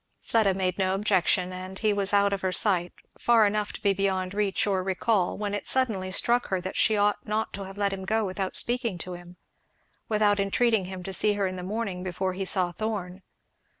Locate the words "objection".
0.95-1.53